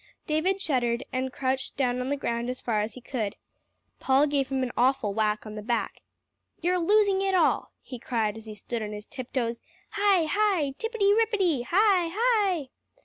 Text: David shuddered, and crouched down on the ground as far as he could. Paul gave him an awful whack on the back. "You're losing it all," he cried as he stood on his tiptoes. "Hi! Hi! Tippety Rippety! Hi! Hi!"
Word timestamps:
David 0.25 0.59
shuddered, 0.59 1.03
and 1.13 1.31
crouched 1.31 1.77
down 1.77 2.01
on 2.01 2.09
the 2.09 2.17
ground 2.17 2.49
as 2.49 2.59
far 2.59 2.81
as 2.81 2.95
he 2.95 3.01
could. 3.01 3.35
Paul 3.99 4.25
gave 4.25 4.47
him 4.47 4.63
an 4.63 4.71
awful 4.75 5.13
whack 5.13 5.45
on 5.45 5.53
the 5.53 5.61
back. 5.61 6.01
"You're 6.59 6.79
losing 6.79 7.21
it 7.21 7.35
all," 7.35 7.71
he 7.83 7.99
cried 7.99 8.35
as 8.35 8.45
he 8.47 8.55
stood 8.55 8.81
on 8.81 8.93
his 8.93 9.05
tiptoes. 9.05 9.61
"Hi! 9.91 10.25
Hi! 10.25 10.71
Tippety 10.79 11.13
Rippety! 11.15 11.65
Hi! 11.69 12.09
Hi!" 12.11 12.69